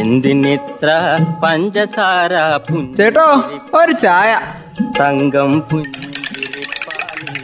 എന്തിനിത്ര 0.00 0.88
പഞ്ചസാര 1.42 2.32
ചേട്ടോ 2.96 3.26
ഒരു 3.74 3.92
ചായ 3.98 4.30
തങ്കം 4.98 5.52
പുഞ്ചിരിപ്പാലിൽ 5.70 7.38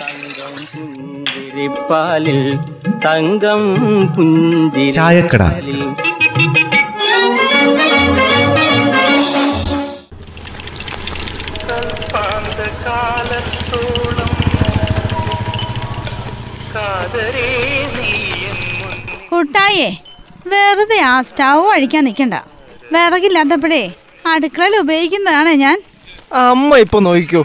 തങ്കം 0.00 0.54
പുഞ്ചിരിപ്പാലിൽ 0.72 2.40
തങ്കം 3.04 3.62
പുഞ്ചിരിപ്പാലിൽ 4.16 4.20
കാലത്തോളം 4.66 4.96
ചായക്കട. 4.98 5.42
പുഞ്ചിരിപ്പാലിൽ 16.74 18.39
കുട്ടായേ 19.40 19.90
വെറുതെ 20.52 20.96
ആ 21.10 21.22
സ്റ്റൗ 21.28 21.58
അഴിക്കാൻ 21.74 22.02
നിൽക്കണ്ട. 22.04 22.34
വിറകില്ലാത്തപ്പോഴേ 22.92 23.84
അടുക്കളയിൽ 24.32 24.74
ഉപയോഗിക്കുന്നതാണ് 24.80 25.52
ഞാൻ. 25.62 25.76
അമ്മ 26.32 26.78
ഇപ്പൊ 26.84 26.98
നോക്കിക്കോ 27.06 27.42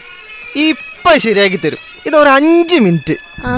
ഇപ്പൊ 0.70 1.12
ശരിയാക്കി 1.26 1.58
തരും. 1.58 1.82
ഇത് 2.08 2.16
ഒരു 2.16 2.30
അഞ്ച് 2.30 2.78
മിനിറ്റ്. 2.86 3.16
ആ 3.46 3.54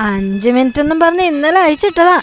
അഞ്ച് 0.00 0.50
മിനിറ്റ് 0.56 0.80
എന്നും 0.80 1.00
പറഞ്ഞ് 1.00 1.24
ഇന്നലെ 1.32 1.60
അഴിച്ചിട്ടതാ. 1.60 2.16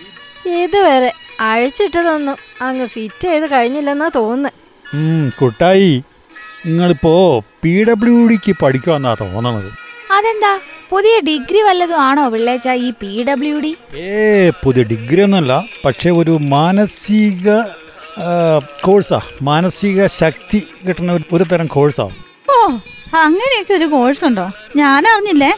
ഇതുവരെ 0.64 1.12
അഴിച്ചിട്ടതൊന്നും 1.50 2.38
അങ്ങ് 2.68 2.88
ഫിറ്റ് 2.88 3.28
ചെയ്ത് 3.28 3.48
കഴിഞ്ഞില്ലെന്നാ 3.52 4.10
തോന്നുന്നു. 4.16 4.52
കുട്ടായി 5.42 5.94
നിങ്ങളിപ്പോ 6.66 7.14
പി 7.64 7.74
ഡബ്ല്യു 7.90 8.28
ഡിക്ക് 8.32 8.56
പഠിക്കുവാന്നാ 8.62 9.14
തോന്നണത്. 9.22 9.72
അതെന്താ? 10.18 10.54
പുതിയ 10.90 11.16
ഡിഗ്രി 11.20 11.62
വല്ലതും 11.62 12.00
ആണോ 12.02 12.24
വിള്ളേച്ച 12.30 12.70
ഈ 12.80 12.90
പി 12.92 13.10
ഡബ്ല്യു 13.24 13.58
ഡി 13.60 13.72
ഏ 14.04 14.12
പുതിയ 14.64 14.84
ഡിഗ്രി 14.84 15.22
ഒന്നല്ല 15.22 15.54
പക്ഷെ 15.86 16.10
ഒരു 16.12 16.34
മാനസിക 16.52 17.48
കോഴ്സാ. 18.82 19.20
മാനസിക 19.42 20.08
ശക്തി 20.16 20.60
കിട്ടുന്ന 20.88 21.12
ഒരു- 21.32 21.48
തരം 21.48 21.68
കോഴ്സാ. 21.68 22.06
ഓ 22.50 22.56
അങ്ങനെയൊക്കെ 23.20 23.74
ഒരു 23.74 23.86
കോഴ്സ് 23.88 24.26
ഉണ്ടോ 24.26 24.46
ഞാൻ 24.76 25.04
അറിഞ്ഞില്ലേ 25.08 25.52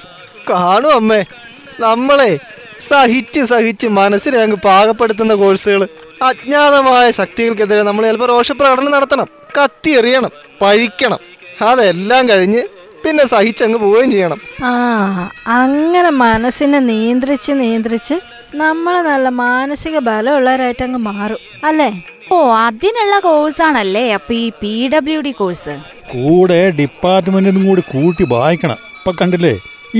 കാണും 0.49 0.91
അമ്മേ 0.93 1.21
നമ്മളെ 1.79 2.31
സഹിച്ച് 2.89 3.41
സഹിച്ച് 3.45 3.87
മനസ്സിനെ 3.89 4.37
അങ്ങ് 4.37 4.57
പാകപ്പെടുത്തുന്ന 4.65 5.33
കോഴ്സുകൾ 5.35 5.81
അജ്ഞാതമായ 6.23 7.11
ശക്തികൾക്കെതിരെ 7.11 7.81
നമ്മൾ 7.81 8.03
ചിലപ്പോൾ 8.05 8.29
രോഷപ്രകടനം 8.29 8.91
നടത്തണം 8.91 9.27
കത്തി 9.57 9.91
എറിയണം 9.91 10.31
പഴിക്കണം 10.61 11.19
അതെല്ലാം 11.61 12.29
കഴിഞ്ഞ് 12.29 12.61
പിന്നെ 13.09 13.25
സഹിച്ചങ്ങ് 13.25 13.77
പോവുകയും 13.83 14.11
ചെയ്യണം. 14.15 14.39
ആ 14.69 14.71
അങ്ങനെ 15.59 16.09
മനസ്സിനെ 16.23 16.79
നിയന്ത്രിച്ച് 16.91 17.51
നിയന്ത്രിച്ച് 17.63 18.15
നമ്മൾ 18.61 18.95
നല്ല 19.09 19.29
മാനസിക 19.29 19.97
ബലമുള്ളവരായിട്ട് 20.07 20.83
അങ്ങ് 20.87 20.99
മാറും 21.09 21.41
അല്ലേ? 21.69 21.89
ഓ 22.31 22.37
അതിനുള്ള 22.65 23.15
കോഴ്സാണല്ലേ? 23.19 24.03
അപ്പൊ 24.17 24.33
ഈ 24.33 24.49
പി 24.61 24.73
ഡബ്ല്യു 24.93 25.21
ഡി 25.27 25.31
കോഴ്സ്? 25.31 25.75
കൂടെ 26.13 26.59
ഡിപ്പാർട്ട്മെന്റിനും 26.79 27.63
കൂടി 27.69 27.83
കൂട്ടി 27.93 28.23
വായിക്കണം. 28.35 28.79
ഇപ്പൊ 28.99 29.11
കണ്ടില്ലേ? 29.21 29.53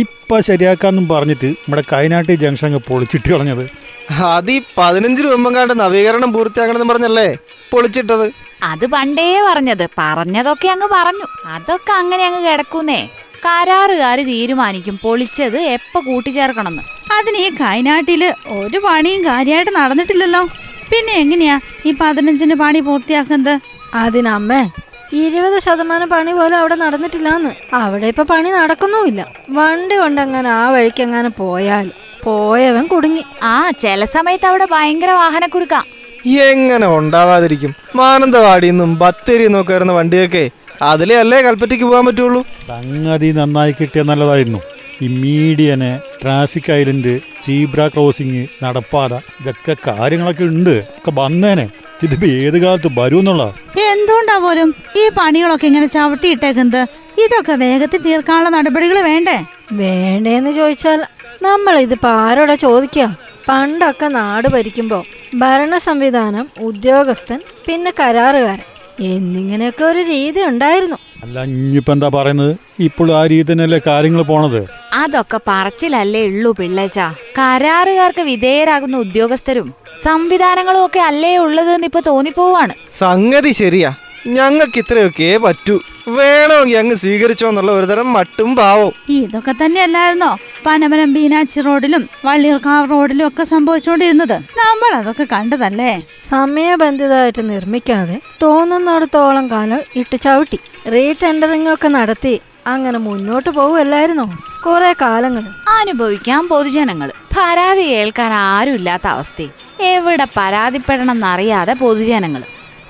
ഇപ്പൊ 0.04 0.36
ശരിയാക്കാന്നും 0.50 1.06
പറഞ്ഞിട്ട് 1.08 1.50
നമ്മുടെ 1.62 1.84
കൈനാട്ടി 1.94 2.36
ജംഗ്ഷൻ 2.44 2.68
അങ്ങ് 2.68 2.82
പൊളിച്ചിട്ട് 2.90 3.30
കളഞ്ഞത്. 3.34 3.64
അത് 4.12 4.52
ഈ 4.52 4.62
പതിനഞ്ച് 4.78 5.24
രൂപങ്ങാണ്ട് 5.24 5.80
നവീകരണം 5.80 6.34
പൂർത്തിയാക്കണമെന്ന് 6.34 6.94
പറഞ്ഞല്ലേ? 6.94 7.38
പൊളിച്ചിട്ടത്. 7.72 8.32
അത് 8.64 8.86
പണ്ടേ 8.86 9.42
പറഞ്ഞത്. 9.42 9.90
പറഞ്ഞതൊക്കെ 9.98 10.68
അങ്ങ് 10.68 10.88
പറഞ്ഞു. 10.94 11.26
അതൊക്കെ 11.46 11.92
അങ്ങനെ 11.92 12.26
അങ്ങ് 12.26 12.52
കിടക്കുന്നേ. 12.52 13.10
കരാറുകാര് 13.46 14.26
തീരുമാനിക്കും 14.26 15.00
പൊളിച്ചത് 15.04 15.58
എപ്പോ 15.58 16.02
കൂട്ടിച്ചേർക്കണമെന്ന്. 16.02 16.84
അതിന് 17.18 17.38
ഈ 17.38 17.50
കൈനാട്ടിൽ 17.62 18.34
ഒരു 18.48 18.78
പണിയും 18.78 19.24
കാര്യമായിട്ട് 19.24 19.72
നടന്നിട്ടില്ലല്ലോ. 19.72 20.46
പിന്നെ 20.92 21.14
എങ്ങനെയാ 21.14 21.60
ഈ 21.86 21.92
പതിനഞ്ചിന് 22.02 22.56
പണി 22.56 22.80
പൂർത്തിയാക്കുന്നത്? 22.80 23.60
അതിനമ്മേ 23.94 24.70
ഇരുപത് 25.14 25.60
ശതമാനം 25.60 26.10
പണി 26.10 26.34
പോലും 26.34 26.58
അവിടെ 26.58 26.76
നടന്നിട്ടില്ലാന്ന്. 26.76 27.50
അവിടെ 27.74 28.08
ഇപ്പൊ 28.08 28.24
പണി 28.24 28.50
നടക്കുന്നുമില്ല. 28.50 29.26
വണ്ടി 29.50 29.96
കൊണ്ടങ്ങനെ 29.96 30.50
ആ 30.50 30.70
വഴിക്ക് 30.70 31.04
അങ്ങനെ 31.04 31.30
പോയാൽ 31.30 31.92
പോയവൻ 32.24 32.88
കുടുങ്ങി. 32.88 33.24
ആ 33.44 33.70
ചില 33.70 34.06
സമയത്ത് 34.06 34.46
അവിടെ 34.46 34.68
ഭയങ്കര 34.72 35.12
വാഹനക്കുരുക്കാ. 35.12 35.84
എങ്ങനെ 36.28 36.88
ഉണ്ടാവാതിരിക്കും? 36.88 37.76
മാനന്തവാടിന്നും 37.96 39.00
ബത്തേരി 39.00 39.44
നിന്നൊക്കെ 39.44 39.74
വരുന്ന 39.74 39.94
വണ്ടിയൊക്കെ 39.94 40.50
അതിലേ 40.82 41.16
അല്ലേ 41.16 41.42
കൽപ്പറ്റയ്ക്ക് 41.42 41.86
പോകാൻ 41.86 42.06
പറ്റുള്ളൂ? 42.06 42.42
സംഗതി 42.68 43.32
നന്നായി 43.32 43.72
കിട്ടിയ 43.72 44.04
നല്ലതായിരുന്നു. 44.04 44.60
ഈ 45.02 45.08
median 45.08 46.00
traffic 46.24 46.72
island 46.72 47.20
zebra 47.46 47.88
crossing 47.88 48.48
നടപ്പാത 48.64 49.14
ഇതൊക്കെ 49.14 49.76
കാര്യങ്ങളൊക്കെ 49.88 50.44
ഉണ്ട്. 50.44 50.70
ഒക്കെ 50.70 51.12
വന്നേനെ. 51.12 51.70
ഇതിപ്പോ 52.04 52.28
ഏത് 52.28 52.58
കാലത്ത് 52.62 53.00
വരുമെന്നുള്ള. 53.00 53.54
എന്തുകൊണ്ടാ 53.92 54.38
പോലും 54.38 54.76
ഈ 54.98 55.10
പണികളൊക്കെ 55.20 55.66
ഇങ്ങനെ 55.66 55.86
ചവിട്ടിയിട്ടേക്കുന്നത്? 55.86 56.88
ഇതൊക്കെ 57.22 57.52
വേഗത്തിൽ 57.52 58.02
തീർക്കാനുള്ള 58.02 58.50
നടപടികൾ 58.50 59.00
വേണ്ടേ? 59.02 59.46
വേണ്ടേന്ന് 59.72 60.52
ചോദിച്ചാൽ 60.52 61.06
നമ്മൾ 61.42 61.74
ഇതിപ്പോ 61.80 62.10
ആരോടാ 62.26 62.56
ചോദിക്കുക 62.66 63.06
പണ്ടൊക്കെ 63.48 64.08
നാട് 64.08 64.48
ഭരിക്കുമ്പോൾ 64.56 65.04
ഭരണ 65.42 65.78
സംവിധാനം 65.78 66.46
ഉദ്യോഗസ്ഥൻ 66.68 67.40
പിന്നെ 67.68 67.92
കരാറുകാരൻ 68.00 68.66
എന്നിങ്ങനെയൊക്കെ 69.14 69.84
ഒരു 69.84 70.02
രീതി 70.14 70.42
ഉണ്ടായിരുന്നു. 70.52 70.98
അല്ല 71.24 71.44
ഇനിയിപ്പോ 71.44 71.92
എന്താ 71.94 72.10
പറയുന്നത്? 72.16 72.52
ഇപ്പോൾ 72.88 73.08
ആ 73.20 73.22
രീതി 73.28 73.48
തന്നെയല്ലേ 73.52 73.80
കാര്യങ്ങൾ 73.88 74.22
പോണത്? 74.22 74.62
അതൊക്കെ 74.94 75.40
പറച്ചിലല്ലേ 75.48 76.22
ഉള്ളൂ 76.30 76.52
പിള്ളേച്ച. 76.60 77.00
കരാറുകാർക്ക് 77.40 78.22
വിധേയരാകുന്ന 78.32 78.98
ഉദ്യോഗസ്ഥരും 78.98 79.68
സംവിധാനങ്ങളും 80.04 80.86
ഒക്കെ 80.86 81.00
അല്ലേ 81.00 81.38
ഉള്ളതെന്ന് 81.46 81.90
ഇപ്പൊ 81.92 82.00
തോന്നിപ്പോവാണ്. 82.00 82.76
സംഗതി 83.00 83.52
ശരിയാ. 83.52 83.92
ഞങ്ങൾക്ക് 84.28 84.80
ഇത്രയൊക്കെ 84.80 85.38
പറ്റൂ. 85.38 85.80
വേണമെങ്കിൽ 86.08 86.78
അങ്ങ് 86.78 86.96
സ്വീകരിച്ചോ 86.96 87.50
എന്നുള്ള 87.50 87.72
ഒരുതരം 87.72 88.14
മട്ടും 88.14 88.56
പാവോ 88.56 88.94
ഇതൊക്കെ 89.10 89.56
തന്നെയല്ലായിരുന്നോ? 89.66 90.38
പനമരം 90.66 91.14
ബീനാച്ചി 91.14 91.62
റോഡിലും 91.62 92.10
വള്ളിയൂർക്കാവ് 92.26 92.90
റോഡിലും 92.90 93.28
ഒക്കെ 93.28 93.44
സംഭവിച്ചുകൊണ്ടിരുന്നത്. 93.44 94.34
നമ്മൾ 94.34 94.96
അതൊക്കെ 94.96 95.28
കണ്ടതല്ലേ? 95.34 96.02
സമയബന്ധിതമായിട്ട് 96.30 97.50
നിർമ്മിക്കാതെ 97.50 98.22
തോന്നുന്നിടത്തോളം 98.44 99.52
കാലം 99.52 99.80
ഇട്ട് 99.96 100.16
ചവിട്ടി 100.22 100.60
റീടെൻഡറിംഗ് 100.90 101.74
ഒക്കെ 101.74 101.88
നടത്തി 101.88 102.40
അങ്ങനെ 102.68 102.98
മുന്നോട്ട് 102.98 103.50
പോവുമല്ലായിരുന്നോ 103.50 104.34
കുറെ 104.66 104.94
കാലങ്ങൾ. 104.94 105.44
അനുഭവിക്കാൻ 105.68 106.48
പൊതുജനങ്ങൾ. 106.48 107.12
പരാതി 107.38 107.88
കേൾക്കാൻ 107.88 108.34
ആരുമില്ലാത്ത 108.34 109.08
അവസ്ഥ 109.08 109.48
എവിടെ 109.82 110.28
പരാതിപ്പെടണം 110.38 111.12
എന്നറിയാതെ 111.12 111.74
പൊതുജനങ്ങൾ. 111.74 112.44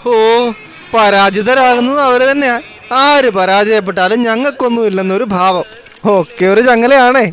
ഓ 0.08 0.52
പരാജിതരാകുന്നത് 0.94 2.00
അവർ 2.00 2.22
തന്നെയാ. 2.22 2.62
ആര് 2.92 3.30
പരാജയപ്പെട്ടാലും 3.30 4.24
ഞങ്ങൾക്കൊന്നും 4.24 4.88
ഇല്ലെന്നൊരു 4.88 5.24
ഭാവം. 5.24 5.64
ഒക്കെ 6.06 6.46
ഒരു 6.46 6.62
ചങ്ങലയാണേ. 6.62 7.32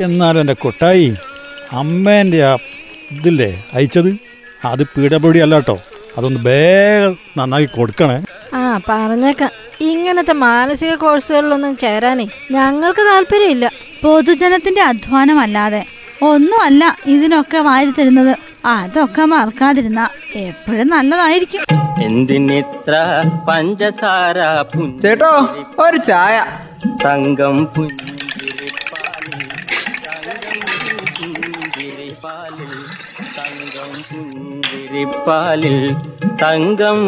എന്നാലും 0.00 0.40
എന്റെ 0.40 0.52
കൊട്ടായി 0.52 1.14
അമ്മേന്റെ 1.72 2.44
ആ 2.44 2.54
ഇതില്ലേ 3.10 3.64
അയച്ചത്? 3.72 4.16
അത് 4.64 4.82
പീഡപൊടി 4.82 5.38
അല്ല 5.38 5.54
കേട്ടോ. 5.54 5.80
അതൊന്ന് 6.18 6.40
വേഗം 6.42 7.18
നന്നാക്കി 7.36 7.66
കൊടുക്കണേ. 7.66 8.24
ആ 8.54 8.80
പറഞ്ഞേക്കാം. 8.88 9.50
ഇങ്ങനത്തെ 9.80 10.32
മാനസിക 10.32 10.94
കോഴ്സുകളിലൊന്നും 10.94 11.76
ചേരാനേ 11.76 12.28
ഞങ്ങൾക്ക് 12.50 13.00
താല്പര്യമില്ല. 13.00 13.70
പൊതുജനത്തിന്റെ 14.02 14.82
അധ്വാനമല്ലാതെ 14.82 15.86
ഒന്നുമല്ല 16.22 16.96
ഇതിനൊക്കെ 17.06 17.58
വാരി 17.58 17.90
തരുന്നത്. 17.90 18.51
അതൊക്കെ 18.64 19.24
മറക്കാതിരുന്ന 19.24 20.08
എപ്പോഴും 20.34 20.88
നല്ലതായിരിക്കും. 20.88 21.62
എന്തിനിത്ര 22.02 22.92
പഞ്ചസാര 23.48 24.38
ചേട്ടോ 25.02 25.30
ഒരു 25.78 25.96
ചായ. 25.96 26.44
തങ്കം 27.04 27.58
പുഞ്ചിരിപ്പാലിൽ 27.74 29.42
തങ്കം 33.36 33.92
പുഞ്ചിരിപ്പാലിൽ 34.10 35.76
തങ്കം 36.42 36.98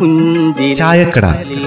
പുഞ്ചിരിപ്പാലിൽ 0.00 1.64